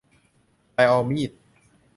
[0.73, 1.31] ไดออมีด